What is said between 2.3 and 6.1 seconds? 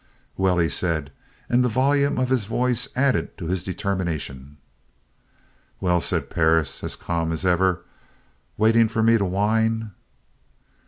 voice added to this determination. "Well?"